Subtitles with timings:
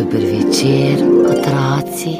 [0.00, 2.16] Dober večer, otroci.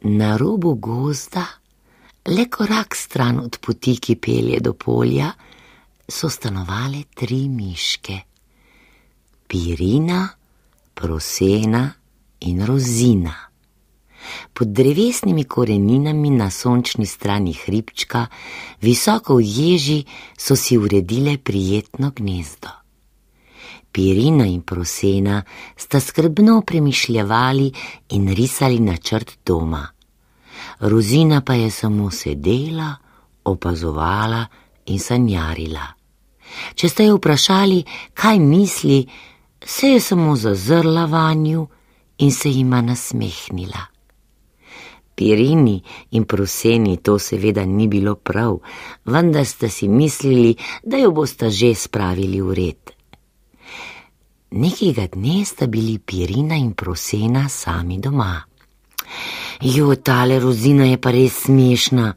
[0.00, 1.46] Na robu gozda,
[2.24, 5.32] le korak stran od poti, ki pelje do polja,
[6.08, 8.20] so stanovale tri miške:
[9.46, 10.28] Pirina,
[10.94, 11.88] Prosena
[12.40, 13.53] in Rozina.
[14.52, 18.26] Pod drevesnimi koreninami na sončni strani hribčka,
[18.80, 20.04] visoko v ježi,
[20.38, 22.68] so si uredile prijetno gnezdo.
[23.92, 25.42] Pirina in Prosena
[25.76, 27.72] sta skrbno premišljali
[28.08, 29.86] in risali načrt doma.
[30.80, 32.94] Rozina pa je samo sedela,
[33.44, 34.46] opazovala
[34.86, 35.86] in sanjarila.
[36.74, 37.84] Če ste jo vprašali,
[38.14, 39.06] kaj misli,
[39.64, 41.66] se je samo zazrla vanju
[42.18, 43.93] in se jima nasmehnila.
[45.14, 48.58] Pirini in proseni to seveda ni bilo prav,
[49.06, 52.82] vendar sta si mislili, da jo bosta že spravili v red.
[54.54, 58.42] Nekega dne sta bili Pirina in prosena sami doma.
[59.62, 62.14] Jo, tale rozina je pa res smešna,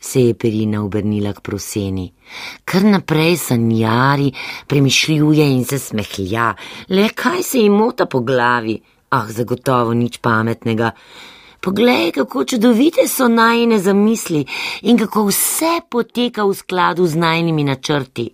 [0.00, 2.06] se je Pirina obrnila k proseni.
[2.64, 4.30] Kar naprej sanjari,
[4.66, 6.54] premišljuje in se smehlja,
[6.88, 8.78] le kaj se jim mota po glavi,
[9.10, 10.92] ah, zagotovo nič pametnega.
[11.60, 14.46] Poglej, kako čudovite so najne zamisli
[14.82, 18.30] in kako vse poteka v skladu z najnimi načrti.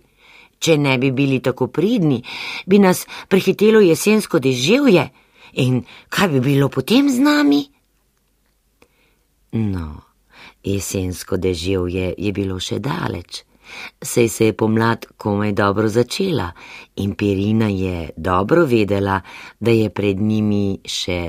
[0.59, 2.21] Če ne bi bili tako pridni,
[2.65, 5.09] bi nas prehitelo jesensko deževje
[5.53, 7.59] in kaj bi bilo potem z nami?
[9.51, 10.01] No,
[10.63, 13.43] jesensko deževje je bilo še daleč.
[14.01, 16.47] Sej se je pomlad komaj dobro začela
[16.95, 19.19] in Pirina je dobro vedela,
[19.59, 21.19] da je pred njimi še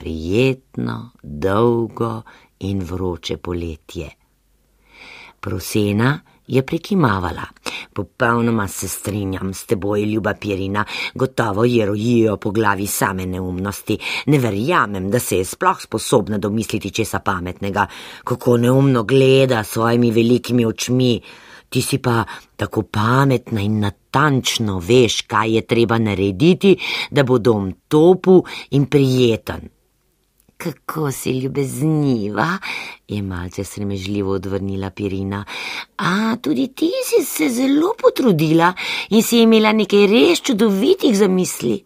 [0.00, 2.22] prijetno, dolgo
[2.58, 4.08] in vroče poletje.
[5.40, 7.44] Prosena je prekimavala.
[7.92, 10.84] Popolnoma se strinjam s teboj, ljuba Pirina,
[11.14, 13.98] gotovo je rojijo po glavi same neumnosti.
[14.26, 17.86] Ne verjamem, da se je sploh sposobna domisliti česa pametnega,
[18.24, 21.20] kako neumno gleda s svojimi velikimi očmi.
[21.68, 22.24] Ti si pa
[22.56, 26.76] tako pametna in natančno veš, kaj je treba narediti,
[27.10, 29.79] da bo dom topu in prijeten.
[30.60, 32.58] Kako si ljubezniva,
[33.08, 35.44] je malce sremežljivo odvrnila Pirina.
[35.96, 38.72] A tudi ti si se zelo potrudila
[39.10, 41.84] in si imela nekaj res čudovitih zamisli.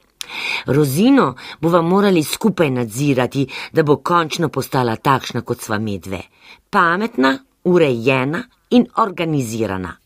[0.67, 6.23] Rozino bova morali skupaj nadzirati, da bo končno postala takšna kot sva medve.
[6.71, 9.97] Pametna, urejena in organizirana.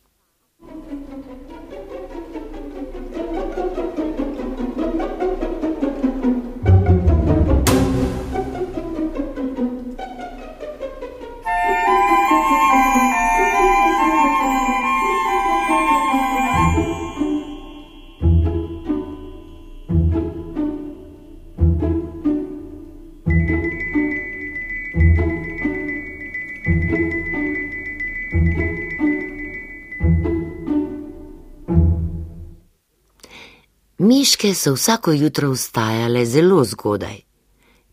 [34.19, 37.19] Miške so vsako jutro vstajale zelo zgodaj.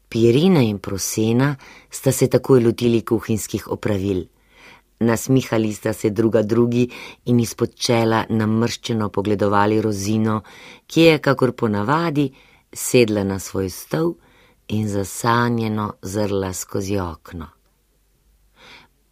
[0.10, 1.56] Pirina in prosena
[1.90, 4.24] sta se takoj lotili kuhinjskih opravil.
[5.00, 6.90] Nasmihali sta se druga drugi
[7.26, 10.42] in izpod čela namrščeno pogledovali rozino,
[10.88, 12.32] ki je, kakor ponavadi,
[12.74, 14.14] sedla na svoj stol
[14.68, 17.48] in zasanjeno zrla skozi okno.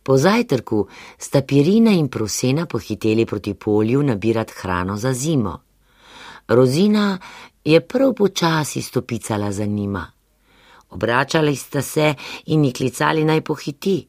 [0.04, 5.60] Po zajtrku sta Pirina in prosena pohiteli proti polju nabirati hrano za zimo.
[6.48, 7.18] Rozina
[7.66, 10.12] je prav počasi stopicala za njima.
[10.90, 12.14] Obračali sta se
[12.46, 14.08] in jih klicali naj pohiti.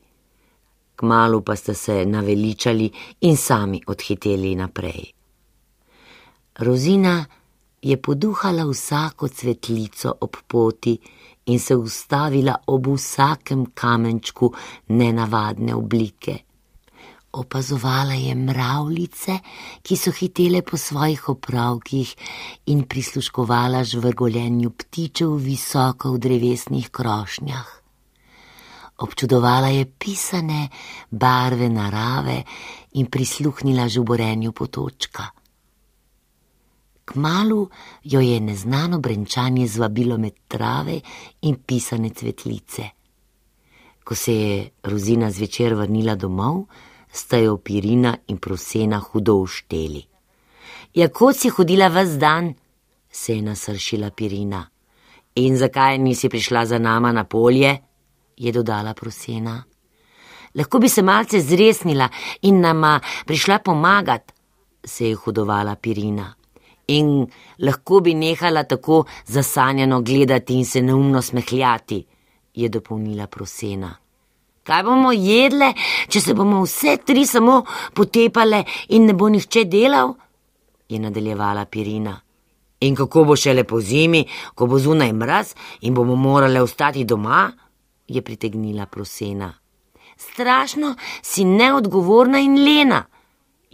[0.97, 2.91] Kmalu pa sta se naveličali
[3.21, 5.05] in sami odhiteli naprej.
[6.59, 7.25] Rozina
[7.83, 10.99] je poduhala vsako cvetlico ob poti
[11.47, 14.53] in se ustavila ob vsakem kamenčku
[14.89, 16.39] nenavadne oblike
[17.35, 19.39] opazovala je mravljice,
[19.83, 22.15] ki so hitele po svojih opravkih
[22.67, 27.81] in prisluškovala žvrgoljenju ptičev visoko v drevesnih krošnjah.
[28.99, 30.69] občudovala je pisane
[31.11, 32.43] barve narave
[32.93, 35.25] in prisluhnila žuborenju potočka.
[37.05, 37.69] Kmalu
[38.05, 41.01] jo je neznano brenčanje zvabilo med trave
[41.43, 42.83] in pisane cvetlice.
[44.05, 46.65] Ko se je Rozina zvečer vrnila domov,
[47.15, 50.03] sta jo Pirina in Prosena hudo ušteli.
[50.95, 52.53] Ja, kot si hodila vse dan,
[53.11, 54.65] se je nasršila Pirina.
[55.35, 57.79] In zakaj nisi prišla za nama na polje?
[58.37, 59.63] je dodala Prosena.
[60.55, 62.09] Lahko bi se malce zresnila
[62.43, 64.33] in nama prišla pomagati,
[64.85, 66.35] se je hudovala Pirina
[66.87, 67.27] in
[67.59, 72.07] lahko bi nehala tako zasanjeno gledati in se neumno smehljati,
[72.55, 73.97] je dopolnila prosena.
[74.65, 75.73] Kaj bomo jedle,
[76.09, 77.63] če se bomo vse tri samo
[77.95, 78.65] potepale
[78.97, 80.15] in ne bo nihče delal?
[80.89, 82.21] je nadaljevala Pirina.
[82.81, 84.25] In kako bo šele po zimi,
[84.55, 87.51] ko bo zunaj mraz in bomo morale ostati doma?
[88.09, 89.53] je pritegnila prosena.
[90.17, 93.05] Strašno si neodgovorna in lena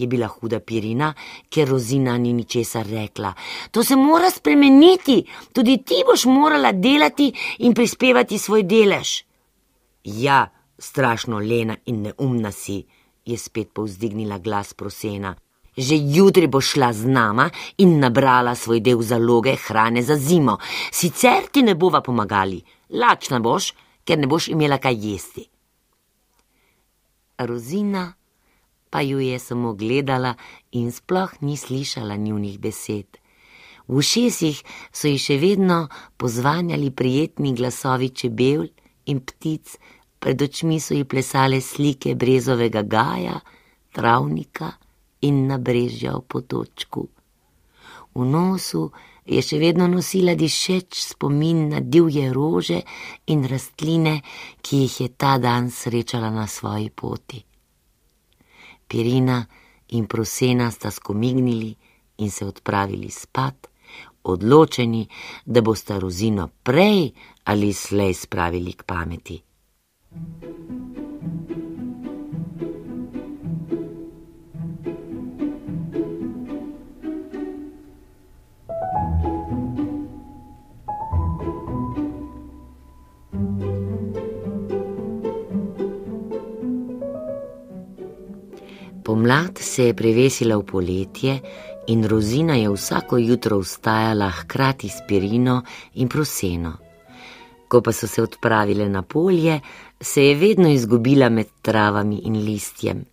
[0.00, 1.12] je bila huda pirina,
[1.52, 3.34] ker Rozina ni ničesar rekla.
[3.70, 7.28] To se mora spremeniti, tudi ti boš morala delati
[7.58, 9.10] in prispevati svoj delež.
[10.04, 10.46] Ja,
[10.80, 12.80] strašno lena in neumna si,
[13.24, 15.34] je spet povzdignila glas prosena.
[15.76, 20.58] Že jutri boš šla z nama in nabrala svoj del zaloge hrane za zimo,
[20.92, 22.58] sicer ti ne bova pomagali,
[22.90, 23.72] lačna boš,
[24.04, 25.44] ker ne boš imela kaj jesti.
[27.38, 28.12] Rozina
[28.90, 30.34] pa ju je samo gledala
[30.72, 33.06] in sploh ni slišala njunih besed.
[33.88, 34.62] V ušesih
[34.92, 38.66] so ji še vedno pozvanjali prijetni glasovi čebel
[39.06, 39.78] in ptic,
[40.20, 43.40] pred očmi so ji plesale slike brezovega gaja,
[43.92, 44.72] travnika
[45.20, 47.08] in nabrežja v potočku.
[48.14, 48.90] V nosu
[49.24, 52.80] je še vedno nosila dišeč spomin na divje rože
[53.32, 54.20] in rastline,
[54.60, 57.40] ki jih je ta dan srečala na svoji poti.
[58.90, 59.46] Pirina
[59.94, 61.70] in Prosena sta skomignili
[62.18, 63.70] in se odpravili spat,
[64.22, 65.06] odločeni,
[65.44, 67.10] da bosta rozino prej
[67.44, 69.49] ali slej spravili k pameti.
[89.04, 91.40] Pomlad se je prevesila v poletje
[91.86, 95.62] in Rozina je vsako jutro vstajala hkrati s Pirino
[95.94, 96.89] in Proseno.
[97.70, 99.60] Ko pa so se odpravile na polje,
[100.00, 103.04] se je vedno izgubila med travami in listjem.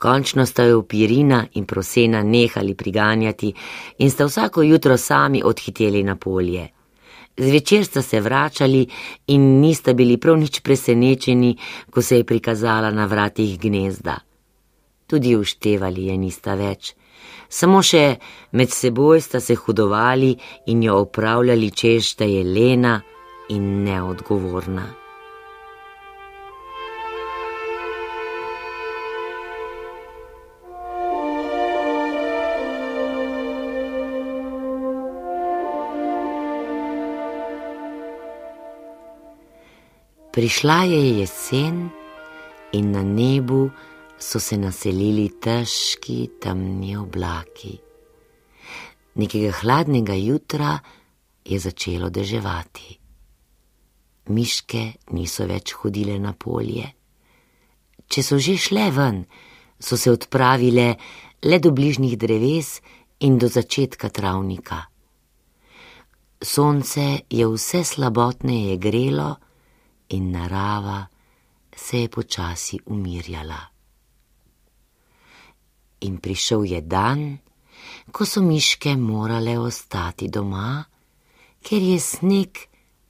[0.00, 3.52] Končno sta jo Pirina in Prosena nehali priganjati
[3.98, 6.68] in sta vsako jutro sami odhiteli na polje.
[7.36, 8.86] Zvečer sta se vračali
[9.26, 11.56] in nista bili prav nič presenečeni,
[11.90, 14.18] ko se je prikazala na vratih gnezda
[15.06, 16.94] tudi uštevali je nista več.
[17.48, 18.16] Samo še
[18.58, 20.32] med seboj sta se hudovali
[20.72, 22.96] in jo upravljali, češ da je lena
[23.48, 25.04] in neodgovorna.
[40.34, 41.90] Prišla je jesen
[42.72, 43.70] in na nebu
[44.18, 47.78] so se naselili težki temni oblaki.
[49.14, 50.78] Nekega hladnega jutra
[51.44, 53.03] je začelo deževati.
[54.28, 56.86] Miške niso več hodile na polje.
[58.08, 59.24] Če so že šle ven,
[59.80, 60.94] so se odpravile
[61.44, 62.80] le do bližnjih dreves
[63.20, 64.80] in do začetka travnika.
[66.40, 69.30] Sonce je vse slabotneje grelo
[70.08, 71.04] in narava
[71.76, 73.74] se je počasi umirjala
[76.04, 77.38] in prišel je dan,
[78.12, 80.84] ko so miške morale ostati doma,
[81.64, 82.60] ker je sneg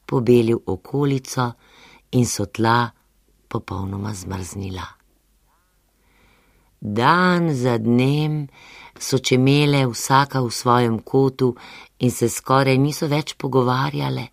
[0.07, 1.53] pobelil okolico
[2.11, 2.91] in so tla
[3.49, 4.87] popolnoma zmrznila.
[6.81, 8.47] Dan za dnem
[8.99, 11.55] so čemele vsaka v svojem kotu
[11.99, 14.27] in se skoraj niso več pogovarjale.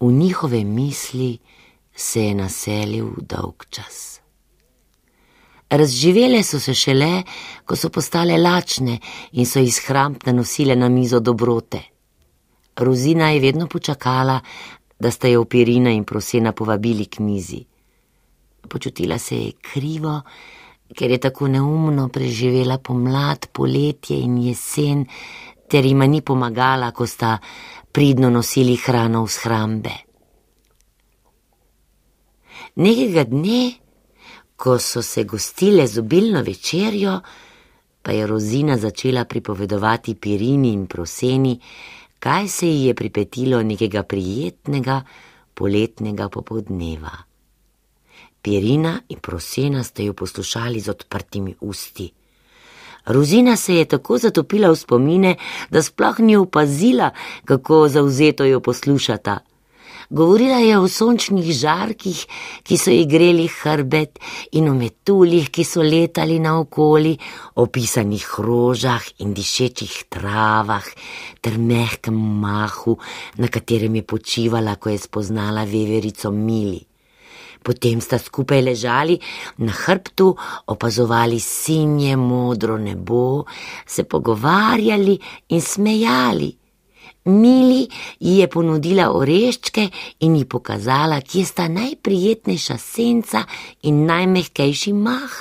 [0.00, 1.38] V njihove misli
[1.96, 4.20] se je naselil dolg čas.
[5.70, 7.22] Razživele so se šele,
[7.66, 8.98] ko so postale lačne
[9.32, 11.93] in so iz hramb nanosile na mizo dobrote.
[12.76, 14.40] Rozina je vedno počakala,
[14.98, 17.64] da sta jo Pirina in Prosena povabili k mizi.
[18.68, 20.22] Počutila se je krivo,
[20.94, 25.04] ker je tako neumno preživela pomlad, poletje in jesen,
[25.68, 27.38] ter jima ni pomagala, ko sta
[27.92, 29.94] pridno nosili hrano v shrambe.
[32.74, 33.72] Nekega dne,
[34.56, 37.20] ko so se gostile z obilno večerjo,
[38.02, 41.60] pa je Rozina začela pripovedovati Pirini in Proseni,
[42.24, 45.02] kaj se ji je pripetilo nekega prijetnega
[45.54, 47.12] poletnega popodneva.
[48.42, 52.12] Pirina in Prosena sta jo poslušali z odprtimi usti.
[53.06, 55.34] Rozina se je tako zatopila v spomine,
[55.70, 57.10] da sploh ni opazila,
[57.44, 59.38] kako zauzeto jo poslušata.
[60.14, 62.18] Govorila je o sončnih žarkih,
[62.62, 64.20] ki so ji greli hrbet,
[64.54, 67.16] in o metuljih, ki so letali naokoli,
[67.58, 70.86] o pisanih rožah in dišečih travah,
[71.42, 72.94] ter mehkem mahu,
[73.42, 76.78] na katerem je počivala, ko je spoznala veverico Mili.
[77.66, 79.18] Potem sta skupaj ležali
[79.66, 80.30] na hrbtu,
[80.70, 83.48] opazovali sinje modro nebo,
[83.82, 85.18] se pogovarjali
[85.48, 86.54] in smejali.
[87.24, 87.88] Mili
[88.20, 89.88] ji je ponudila oreščke
[90.20, 93.44] in ji pokazala, kje sta najprijetnejša senca
[93.82, 95.36] in najmehkejši mah.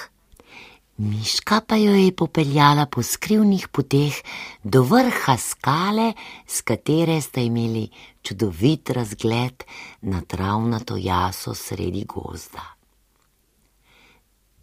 [0.97, 4.15] Miška pa jo je popeljala po skrivnih poteh
[4.63, 6.13] do vrha skale,
[6.47, 7.89] z katere sta imeli
[8.21, 9.63] čudovit razgled
[10.01, 12.63] na travnato jaso sredi gozda.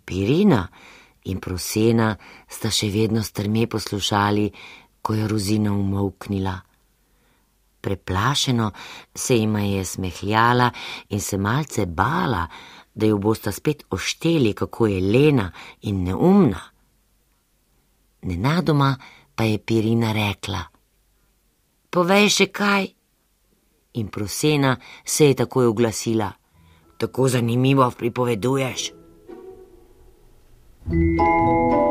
[0.05, 0.69] Pirina
[1.25, 2.17] in Prosena
[2.49, 4.51] sta še vedno strme poslušali,
[5.03, 6.70] ko je Rozina umolknila.
[7.81, 8.71] Preplašeno
[9.15, 10.71] se jima je smehljala
[11.09, 12.47] in se malce bala,
[12.95, 16.61] da jo bosta spet ošteli, kako je lena in neumna.
[18.23, 18.97] Nenadoma
[19.35, 20.65] pa je Pirina rekla:
[21.91, 22.89] Povej še kaj.
[23.93, 26.33] In prosena se je takoj oglasila:
[26.99, 28.93] Tako zanimivo pripoveduješ.
[30.91, 31.90] thank you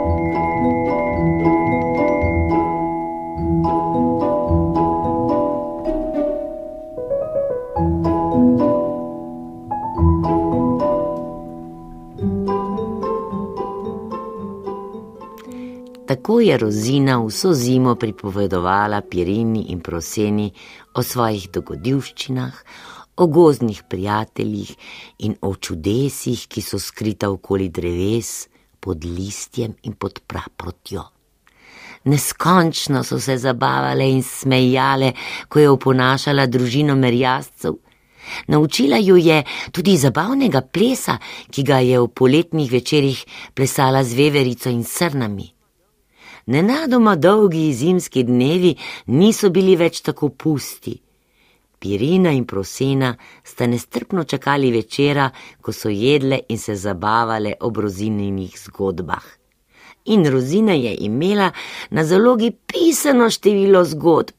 [16.09, 20.47] Tako je Rozina vso zimo pripovedovala Pirini in Proseni
[20.97, 22.55] o svojih dogodivščinah,
[23.15, 24.71] o gozdnih prijateljih
[25.19, 28.47] in o čudesih, ki so skrita okoli dreves,
[28.79, 31.03] pod listjem in pod praprotjo.
[32.09, 35.11] Neskončno so se zabavale in smejale,
[35.45, 37.77] ko je oponašala družino merjascev.
[38.47, 41.19] Naučila ju je tudi zabavnega plesa,
[41.51, 43.23] ki ga je v poletnih večerjih
[43.53, 45.58] plesala z veverico in srnami.
[46.45, 50.95] Nenadoma dolgi zimski dnevi niso bili več tako pusti.
[51.79, 55.29] Pirina in Prosena sta nestrpno čakali večera,
[55.61, 59.23] ko so jedle in se zabavale ob rozininih zgodbah.
[60.05, 61.51] In rozina je imela
[61.89, 64.35] na zalogi pisano število zgodb.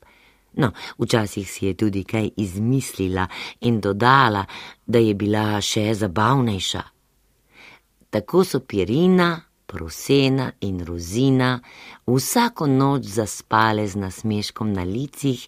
[0.53, 3.27] No, včasih si je tudi kaj izmislila
[3.61, 4.45] in dodala,
[4.87, 6.83] da je bila še zabavnejša.
[8.11, 9.41] Tako so Pirina,
[9.71, 11.61] Prosena in Rozina
[12.07, 15.47] vsako noč zaspale z nasmeškom na licih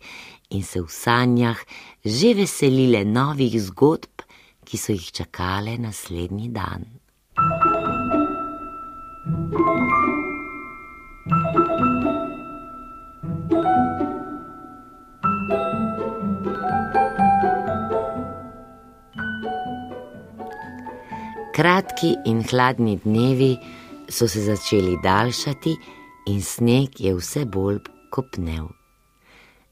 [0.54, 1.58] in se v sanjah
[2.06, 4.22] že veselile novih zgodb,
[4.62, 6.86] ki so jih čakale naslednji dan.
[21.52, 25.76] Kratki in hladni dnevi so se začeli daljšati
[26.26, 27.78] in sneg je vse bolj
[28.10, 28.68] kopnel.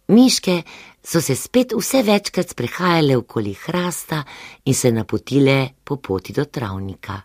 [0.08, 0.62] Miške
[1.02, 4.24] so se spet vse večkrat sprehajale okoli hrasta
[4.64, 7.20] in se napotile po poti do travnika.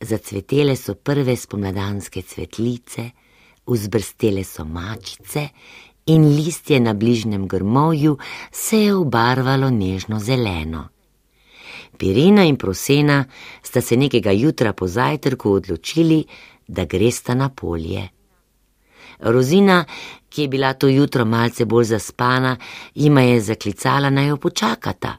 [0.00, 3.10] Zacvetele so prve spomladanske cvetlice,
[3.66, 5.48] vzbrstele so mačice
[6.06, 8.18] in listje na bližnjem grmovju
[8.52, 10.88] se je obarvalo nežno zeleno.
[11.96, 13.24] Pirina in Prosena
[13.62, 16.24] sta se nekega jutra po zajtrku odločili,
[16.66, 18.08] da gresta na polje.
[19.20, 19.84] Rozina,
[20.28, 22.56] ki je bila to jutro malce bolj zaspana,
[22.94, 25.16] jima je zaklicala naj jo počakata.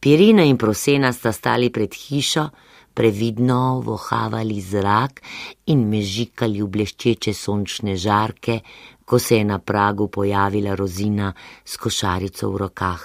[0.00, 2.48] Pirina in Prosena sta stali pred hišo,
[2.94, 5.20] previdno vohavali zrak
[5.66, 8.60] in mežikali v bleščeče sončne žarke,
[9.04, 11.32] ko se je na pragu pojavila Rozina
[11.64, 13.02] s košarico v rokah.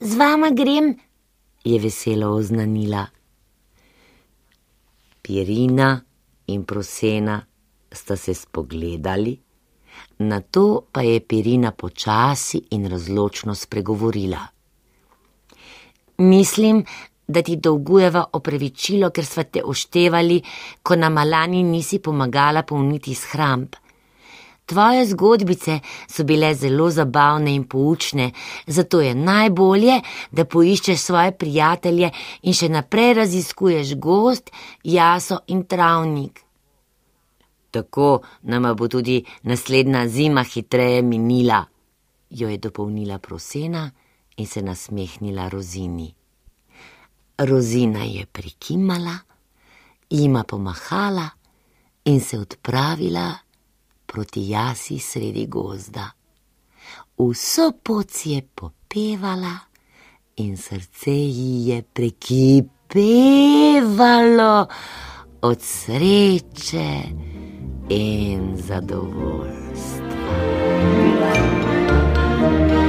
[0.00, 0.94] Z vama grem,
[1.66, 3.06] je veselo oznanila.
[5.22, 6.00] Pirina
[6.46, 7.40] in Prosena
[7.92, 9.34] sta se spogledali,
[10.18, 14.46] na to pa je Pirina počasi in razločno spregovorila.
[16.18, 16.84] Mislim,
[17.26, 20.40] da ti dolgujeva opravičilo, ker sva te oštevali,
[20.82, 23.74] ko na malani nisi pomagala polniti shramb.
[24.66, 25.80] Tvoje zgodbice
[26.10, 28.32] so bile zelo zabavne in poučne,
[28.66, 32.10] zato je najbolje, da poiščeš svoje prijatelje
[32.42, 34.50] in še naprej raziskuješ gost,
[34.82, 36.42] jaso in travnik.
[37.70, 41.62] Tako nama bo tudi naslednja zima hitreje minila,
[42.30, 43.86] jo je dopolnila prosena
[44.36, 46.10] in se nasmehnila Rozini.
[47.38, 49.18] Rozina je prikimala,
[50.10, 51.28] jima pomahala
[52.04, 53.45] in se odpravila
[54.06, 56.10] proti jasi sredi gozda.
[57.18, 59.58] Vso pot si je popevala
[60.36, 62.66] in srce ji je prekipevalo
[65.42, 67.02] od sreče
[67.88, 70.06] in zadovoljstva.
[72.38, 72.85] Thank you.